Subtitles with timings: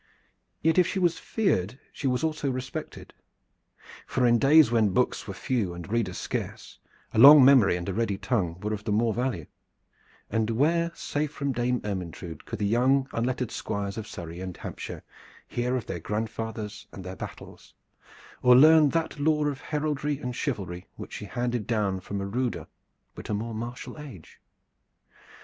[0.63, 3.13] Yet if she was feared she was also respected,
[4.07, 6.79] for in days when books were few and readers scarce,
[7.13, 9.45] a long memory and a ready tongue were of the more value;
[10.31, 15.03] and where, save from Dame Ermyntrude, could the young unlettered Squires of Surrey and Hampshire
[15.47, 17.75] hear of their grandfathers and their battles,
[18.41, 22.65] or learn that lore of heraldry and chivalry which she handed down from a ruder
[23.13, 24.39] but a more martial age?